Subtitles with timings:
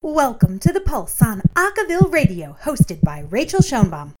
[0.00, 4.14] Welcome to The Pulse on Acaville Radio, hosted by Rachel Schoenbaum.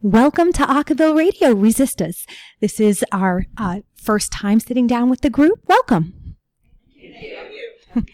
[0.00, 2.24] Welcome to Acaville Radio, ReSistas.
[2.60, 5.60] This is our uh, first time sitting down with the group.
[5.66, 6.36] Welcome.
[6.98, 7.52] Thank
[7.94, 8.04] you.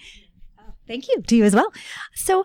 [0.89, 1.73] Thank you to you as well.
[2.17, 2.45] So,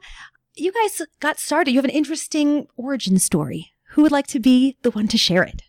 [0.53, 1.71] you guys got started.
[1.71, 3.71] You have an interesting origin story.
[3.93, 5.63] Who would like to be the one to share it?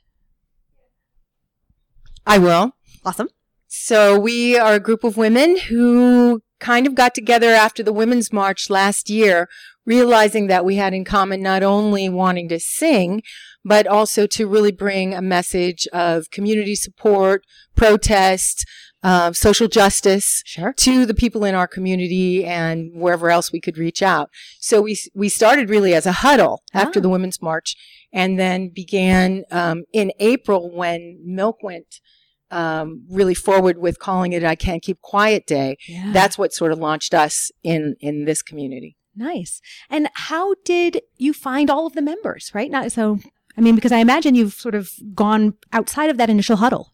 [2.27, 2.77] I will.
[3.03, 3.31] Awesome.
[3.67, 8.33] So we are a group of women who kind of got together after the Women's
[8.33, 9.49] March last year,
[9.85, 13.23] realizing that we had in common not only wanting to sing,
[13.65, 17.39] but also to really bring a message of community support,
[17.75, 18.65] protest,
[19.03, 20.73] uh, social justice Sure.
[20.77, 24.31] to the people in our community and wherever else we could reach out.
[24.61, 27.03] So we we started really as a huddle after Ah.
[27.03, 27.75] the Women's March,
[28.13, 32.01] and then began um, in April when MILCK went
[32.53, 36.13] um, really forward with calling it "I Can't Keep Quiet Day." Yeah.
[36.13, 38.97] That's what sort of launched us in in this community.
[39.17, 39.61] Nice.
[39.91, 42.71] And how did you find all of the members, right?
[42.71, 43.19] Not so
[43.59, 46.93] I mean because I imagine you've sort of gone outside of that initial huddle.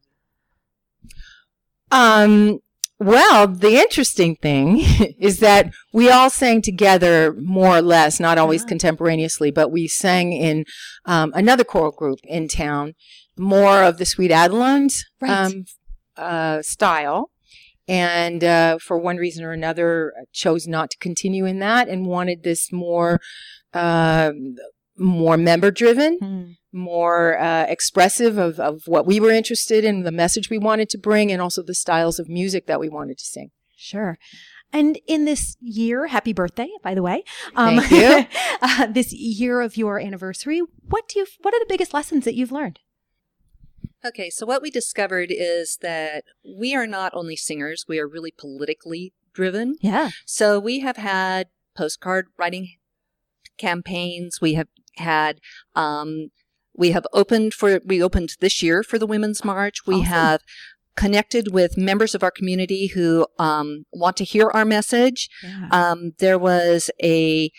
[1.91, 2.59] Um,
[2.99, 4.79] well, the interesting thing
[5.19, 8.69] is that we all sang together more or less, not always Ah.
[8.69, 10.65] contemporaneously, but we sang in
[11.05, 12.95] um, another choral group in town,
[13.39, 15.31] more of the Sweet Adelines Right.
[15.31, 15.65] um,
[16.17, 17.31] uh, style.
[17.87, 22.43] And uh, for one reason or another, chose not to continue in that and wanted
[22.43, 23.19] this more,
[23.73, 24.33] uh,
[24.99, 30.51] more member driven more uh, expressive of, of what we were interested in, the message
[30.51, 33.51] we wanted to bring, and also the styles of music that we wanted to sing.
[33.77, 34.19] Sure.
[34.71, 37.25] And in this year, happy birthday, by the way.
[37.57, 38.39] um, Thank you.
[38.61, 42.35] uh, this year of your anniversary, what do you what are the biggest lessons that
[42.35, 42.79] you've learned?
[44.05, 48.31] Okay, so what we discovered is that we are not only singers, we are really
[48.31, 49.77] politically driven.
[49.81, 50.11] Yeah.
[50.25, 52.77] So we have had postcard writing
[53.57, 54.41] campaigns.
[54.41, 55.41] We have had,
[55.75, 56.31] um,
[56.77, 59.87] we have opened for, we opened this year for the Women's March.
[59.87, 60.07] We Awesome.
[60.07, 60.41] have
[60.95, 65.29] connected with members of our community who um, want to hear our message.
[65.43, 65.69] Yeah.
[65.71, 67.51] Um, there was a,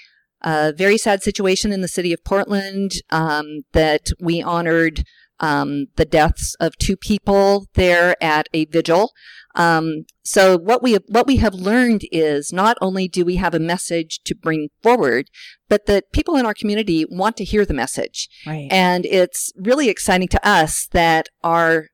[0.41, 5.03] a very sad situation in the city of Portland um, that we honored
[5.39, 9.11] um, the deaths of two people there at a vigil.
[9.55, 13.59] Um, so what we what we have learned is not only do we have a
[13.59, 15.29] message to bring forward,
[15.67, 18.29] but that people in our community want to hear the message.
[18.45, 18.67] right.
[18.71, 21.87] And it's really exciting to us that our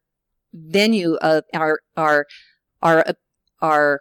[0.53, 2.25] venue of our our
[2.81, 3.05] our
[3.61, 3.99] our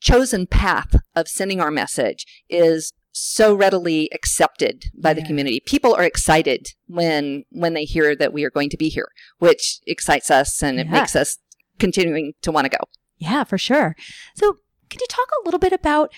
[0.00, 5.60] chosen path of sending our message is so readily accepted by the community.
[5.64, 9.08] People are excited when when they hear that we are going to be here,
[9.38, 11.38] which excites us and it makes us
[11.78, 12.84] continuing to want to go.
[13.16, 13.94] Yeah, for sure.
[14.34, 14.58] So,
[14.90, 16.12] can you talk a little bit about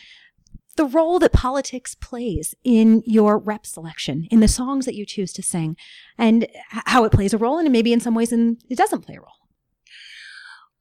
[0.76, 5.32] the role that politics plays in your rep selection, in the songs that you choose
[5.34, 5.76] to sing,
[6.16, 9.16] and how it plays a role, and maybe in some ways in, it doesn't play
[9.16, 9.28] a role?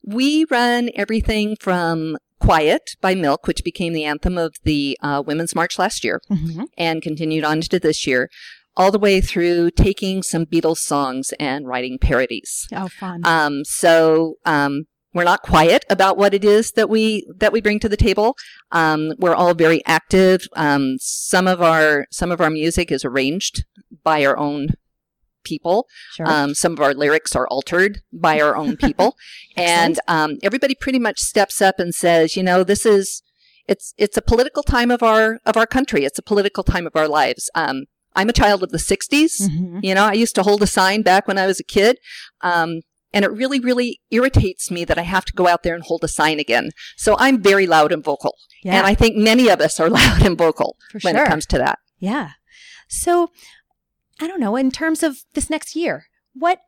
[0.03, 5.55] We run everything from Quiet by MILCK, which became the anthem of the uh, Women's
[5.55, 6.63] March last year Mm-hmm.
[6.77, 8.29] and continued on to this year,
[8.77, 12.67] all the way through taking some Beatles songs and writing parodies.
[12.73, 13.21] Oh, fun.
[13.25, 14.83] Um, so um,
[15.13, 18.35] we're not quiet about what it is that we that we bring to the table.
[18.71, 20.41] Um, we're all very active.
[20.55, 23.63] Um, some of our some of our music is arranged
[24.03, 24.67] by our own
[25.45, 25.87] people.
[26.13, 26.27] sure.
[26.29, 29.15] Um, some of our lyrics are altered by our own people,
[29.55, 33.21] and um, everybody pretty much steps up and says, you know, this is
[33.67, 36.03] it's it's a political time of our of our country.
[36.03, 37.49] It's a political time of our lives.
[37.55, 37.85] Um,
[38.17, 39.41] I'm a child of the '60s.
[39.41, 39.79] Mhm.
[39.83, 41.97] You know, I used to hold a sign back when I was a kid.
[42.41, 42.81] Um,
[43.13, 46.03] and it really, really irritates me that I have to go out there and hold
[46.03, 46.71] a sign again.
[46.97, 48.35] So I'm very loud and vocal.
[48.61, 51.23] Yeah, And I think many of us are loud and vocal for when sure.
[51.23, 51.79] it comes to that.
[51.97, 52.31] yeah.
[52.89, 53.31] So,
[54.19, 54.55] I don't know.
[54.55, 56.59] In terms of this next year, what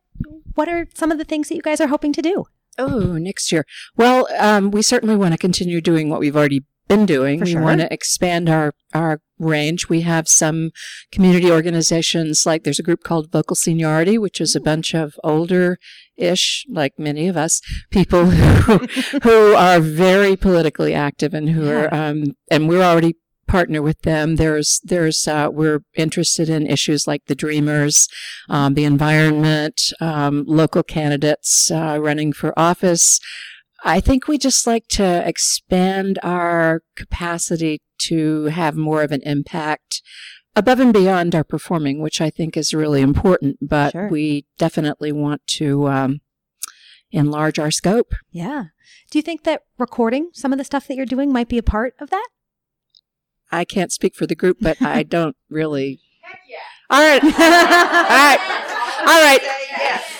[0.54, 2.46] what are some of the things that you guys are hoping to do?
[2.78, 3.64] Oh, next year.
[3.96, 7.38] Well, um, we certainly want to continue doing what we've already been doing.
[7.38, 7.62] For we sure.
[7.62, 9.88] want to expand our, our range.
[9.88, 10.70] We have some
[11.12, 15.78] community organizations, like there's a group called Vocal Seniority, which is a bunch of older
[16.16, 18.78] ish, like many of us, people who,
[19.22, 23.16] who are very politically active and who are, um, and we're already
[23.48, 24.36] partner with them.
[24.36, 28.06] There's, there's, uh, we're interested in issues like the Dreamers,
[28.48, 33.18] um, the environment, um, local candidates, uh, running for office.
[33.84, 40.02] I think we just like to expand our capacity to have more of an impact
[40.54, 43.56] above and beyond our performing, which I think is really important.
[43.60, 44.08] But Sure.
[44.08, 46.20] we definitely want to, um,
[47.10, 48.12] enlarge our scope.
[48.30, 48.64] Yeah.
[49.10, 51.62] Do you think that recording some of the stuff that you're doing might be a
[51.62, 52.28] part of that?
[53.50, 56.00] I can't speak for the group, but I don't really.
[56.90, 57.22] All right.
[57.22, 58.38] All right.
[59.00, 59.40] All right.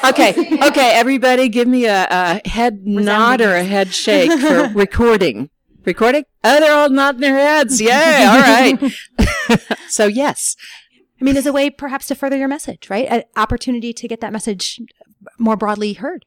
[0.04, 0.66] Okay.
[0.68, 0.90] Okay.
[0.94, 5.50] Everybody, give me a, a head nod or a head shake for recording.
[5.84, 6.24] Recording?
[6.44, 7.80] Oh, they're all nodding their heads.
[7.80, 7.90] Yay.
[7.90, 8.92] All right.
[9.88, 10.54] so, yes.
[11.18, 13.06] I mean, as a way perhaps to further your message, right?
[13.08, 14.80] An opportunity to get that message
[15.38, 16.26] more broadly heard.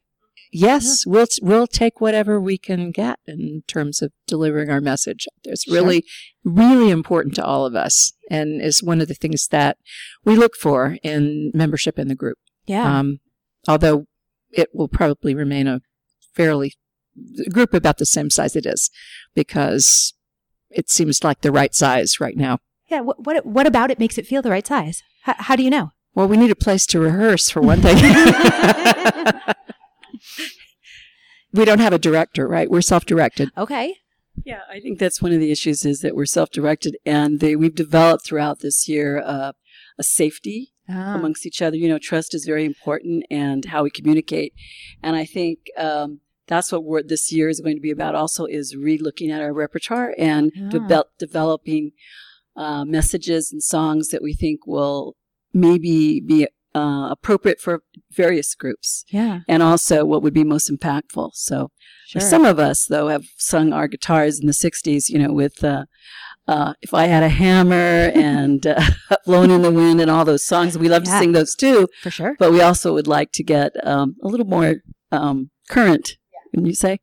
[0.54, 5.26] Yes, we'll we'll take whatever we can get in terms of delivering our message.
[5.46, 6.04] It's really,
[6.44, 9.78] really important to all of us, and is one of the things that
[10.26, 12.38] we look for in membership in the group.
[12.66, 13.00] Yeah.
[13.00, 13.20] Um,
[13.68, 14.08] although
[14.52, 15.82] it will probably remain a
[16.34, 16.74] fairly
[17.52, 18.90] group about the same size it is,
[19.34, 20.14] because
[20.70, 22.60] it seems like the right size right now.
[22.90, 23.00] yeah.
[23.00, 25.02] What, what what about it makes it feel the right size?
[25.26, 25.92] H- how do you know?
[26.14, 27.96] Well, we need a place to rehearse for one thing.
[31.54, 32.70] we don't have a director, right?
[32.70, 33.50] We're self-directed.
[33.58, 33.96] Okay.
[34.46, 37.76] Yeah, I think that's one of the issues is that we're self-directed, and they, we've
[37.76, 39.52] developed throughout this year uh,
[39.98, 41.16] a safety Ah.
[41.16, 41.78] amongst each other.
[41.78, 44.54] You know, trust is very important, and how we communicate.
[45.04, 48.16] And I think um, that's what we're, this year is going to be about.
[48.16, 50.70] Also, is re-looking at our repertoire and Ah.
[50.70, 51.92] devel- developing
[52.58, 55.16] uh, messages and songs that we think will
[55.54, 59.40] maybe be uh, appropriate for various groups, Yeah.
[59.48, 61.32] and also what would be most impactful.
[61.34, 61.72] So.
[62.08, 62.22] Sure.
[62.22, 65.86] Some of us, though, have sung our guitars in the 60s, you know, with uh,
[66.46, 68.82] uh, If I Had a Hammer and uh,
[69.26, 70.78] Blowing in the Wind and all those songs.
[70.78, 71.14] We love Yeah.
[71.14, 72.36] to sing those too, for sure.
[72.38, 74.76] but we also would like to get um, a little more
[75.14, 76.18] um, current,
[76.52, 77.00] wouldn't you say?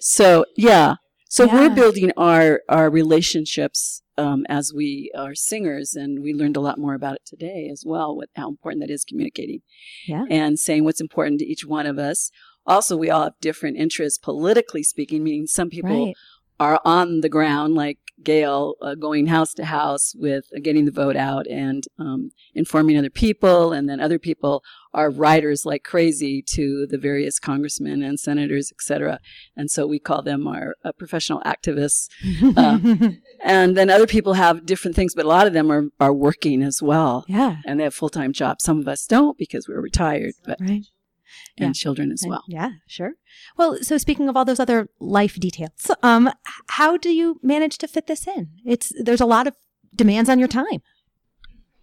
[0.00, 0.96] So, yeah.
[1.30, 1.54] So Yeah.
[1.54, 6.78] we're building our, our relationships um, as we are singers, and we learned a lot
[6.78, 9.62] more about it today as well, what, how important that is communicating
[10.06, 10.24] Yeah.
[10.30, 12.30] and saying what's important to each one of us.
[12.66, 16.14] Also, we all have different interests politically speaking, meaning some people Right.
[16.62, 20.92] Are on the ground, like Gail, uh, going house to house with uh, getting the
[21.02, 22.20] vote out and um,
[22.54, 23.72] informing other people.
[23.76, 24.54] And then other people
[24.94, 29.18] are writers like crazy to the various congressmen and senators, et cetera.
[29.58, 32.08] And so we call them our uh, professional activists.
[32.56, 32.78] Uh,
[33.44, 36.62] And then other people have different things, but a lot of them are, are working
[36.62, 37.24] as well.
[37.26, 37.56] yeah.
[37.66, 38.62] And they have full time jobs.
[38.62, 40.84] Some of us don't because we're retired, but Right.
[41.58, 41.82] And Yeah.
[41.82, 42.44] children as And- well.
[42.48, 43.12] Yeah, sure.
[43.56, 46.30] Well, so speaking of all those other life details, um,
[46.68, 48.48] how do you manage to fit this in?
[48.64, 49.54] It's there's a lot of
[49.94, 50.80] demands on your time.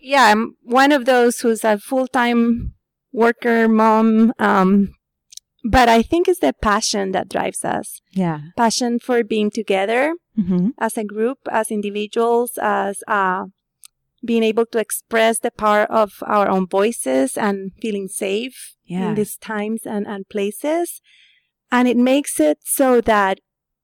[0.01, 2.73] yeah, I'm one of those who's a full time
[3.11, 4.31] worker, mom.
[4.39, 4.95] Um,
[5.63, 8.39] but I think it's the passion that drives us Yeah.
[8.55, 10.69] passion for being together Mm-hmm.
[10.79, 13.45] as a group, as individuals, as uh,
[14.23, 19.09] being able to express the power of our own voices and feeling safe Yeah.
[19.09, 21.01] in these times and, and places.
[21.71, 23.39] And it makes it so that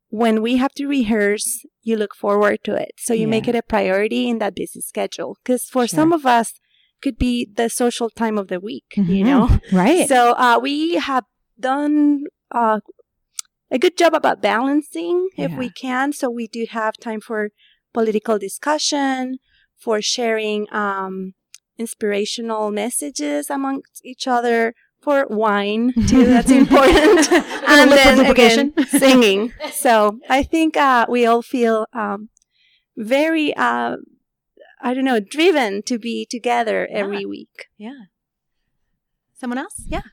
[0.10, 2.92] when we have to rehearse, you look forward to it.
[2.98, 5.38] So you make it a priority in that busy schedule.
[5.44, 5.98] Because for Sure.
[6.00, 6.54] some of us,
[7.02, 9.26] could be the social time of the week, you Mhm.
[9.26, 9.60] know?
[9.72, 10.08] Right.
[10.08, 11.26] So uh, we have
[11.60, 12.80] done uh,
[13.70, 16.14] a good job about balancing if we can.
[16.14, 17.50] So we do have time for
[17.94, 19.38] political discussion,
[19.86, 21.36] for sharing um,
[21.78, 24.74] inspirational messages amongst each other,
[25.06, 26.26] for wine too.
[26.26, 27.32] That's important.
[27.32, 29.54] and then again, singing.
[29.72, 32.30] So I think uh, we all feel um,
[32.98, 33.56] very.
[33.56, 33.98] Uh,
[34.82, 37.68] I don't know, driven to be together every week.
[37.77, 38.01] yeah.
[39.34, 39.77] Someone else?
[39.88, 40.08] Yeah.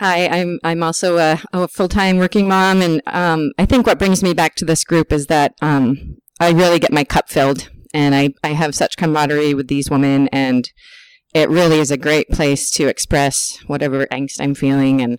[0.00, 3.98] Hi, I'm I'm also a, a full time working mom, and um, I think what
[3.98, 7.68] brings me back to this group is that um, I really get my cup filled,
[7.94, 10.70] and I I have such camaraderie with these women, and
[11.34, 15.18] it really is a great place to express whatever angst I'm feeling, and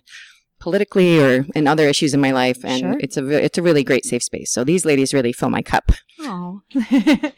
[0.60, 2.96] politically or in other issues in my life, and Sure.
[3.00, 4.52] it's a it's a really great safe space.
[4.52, 5.92] So these ladies really fill my cup.
[6.20, 6.60] Oh.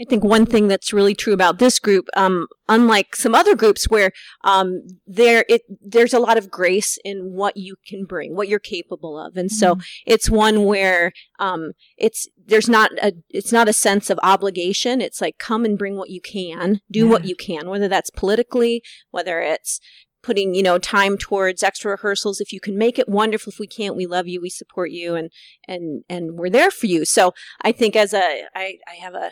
[0.00, 3.88] I think one thing that's really true about this group, um, unlike some other groups
[3.88, 4.12] where
[4.44, 8.58] um, there it there's a lot of grace in what you can bring, what you're
[8.58, 13.72] capable of, and so it's one where um, it's there's not a it's not a
[13.72, 15.00] sense of obligation.
[15.00, 18.82] It's like come and bring what you can, do what you can, whether that's politically,
[19.10, 19.80] whether it's
[20.22, 22.40] putting you know time towards extra rehearsals.
[22.40, 25.14] If you can make it wonderful if we can't we love you we support you
[25.14, 25.30] and
[25.66, 27.06] and and we're there for you.
[27.06, 29.30] So i think as a i i have a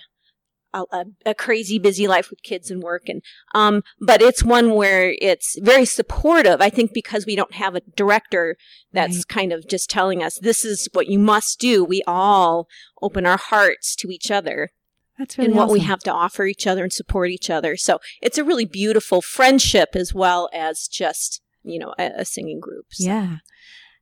[0.75, 3.23] a, a, a crazy busy life with kids and work and
[3.55, 7.81] um but it's one where it's very supportive i think because we don't have a
[7.97, 8.57] director
[8.93, 9.29] that's Right.
[9.29, 12.69] kind of just telling us this is what you must do we all
[13.01, 14.73] open our hearts to each other
[15.19, 18.01] That's really and what we have to offer each other and support each other so
[18.21, 22.87] it's a really beautiful friendship as well as just you know, a, a singing group.
[22.93, 23.05] So.
[23.05, 23.37] Yeah.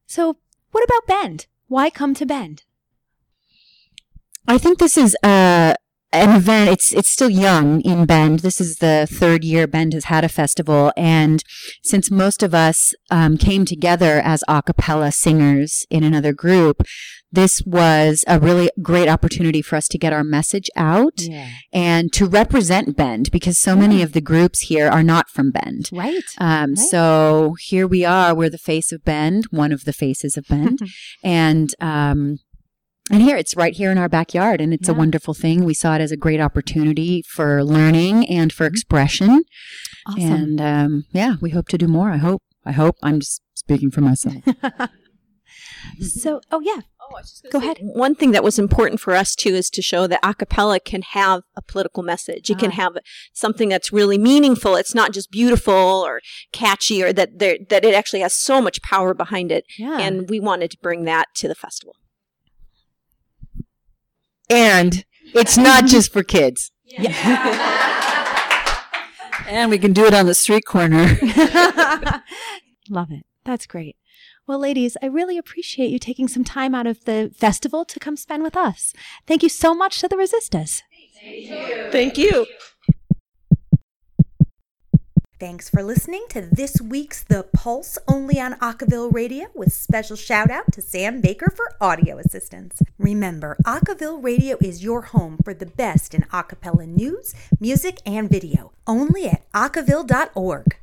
[0.07, 0.37] So,
[0.73, 1.47] what about Bend?
[1.69, 2.65] Why come to Bend?
[4.47, 5.75] I think this is uh,
[6.13, 6.71] an event.
[6.71, 8.41] It's it's still young in Bend.
[8.41, 11.43] This is the third year Bend has had a festival, and
[11.83, 16.83] since most of us um, came together as a cappella singers in another group,
[17.31, 21.49] this was a really great opportunity for us to get our message out Yeah.
[21.73, 25.89] and to represent Bend because so many of the groups here are not from Bend.
[25.93, 26.23] Right.
[26.39, 26.79] Um, Right.
[26.79, 28.35] So here we are.
[28.35, 30.79] We're the face of Bend, one of the faces of Bend,
[31.25, 32.39] and um,
[33.11, 35.65] and here it's right here in our backyard, and it's a wonderful thing.
[35.65, 39.43] We saw it as a great opportunity for learning and for expression,
[40.07, 40.21] Awesome.
[40.33, 42.11] and um, yeah, we hope to do more.
[42.11, 42.43] I hope.
[42.65, 42.97] I hope.
[43.03, 44.37] I'm just speaking for myself.
[46.01, 46.81] so, oh yeah.
[47.01, 47.77] Oh, I was just Go gonna ahead.
[47.79, 50.79] say, One thing that was important for us too is to show that a cappella
[50.79, 52.49] can have a political message.
[52.51, 52.75] It can Ah.
[52.75, 52.93] have
[53.33, 54.77] something that's really meaningful.
[54.77, 56.21] It's not just beautiful or
[56.53, 59.65] catchy, or that there that it actually has so much power behind it.
[59.79, 59.99] Yeah.
[59.99, 61.97] And we wanted to bring that to the festival.
[64.53, 65.05] And
[65.35, 66.71] it's not just for kids.
[66.87, 67.59] Yeah.
[69.49, 71.05] And we can do it on the street corner.
[72.89, 73.27] Love it.
[73.45, 73.97] That's great.
[74.47, 78.17] Well, ladies, I really appreciate you taking some time out of the festival to come
[78.17, 78.95] spend with us.
[79.27, 80.83] Thank you so much to the Resistas.
[81.93, 82.47] Thank you.
[85.43, 90.53] Thanks for listening to this week's The Pulse only on Acaville Radio with special shout
[90.53, 92.81] out to Sam Baker for audio assistance.
[92.97, 98.71] Remember, Acaville Radio is your home for the best in acapella news, music, and video.
[98.87, 100.77] Only at acaville.org.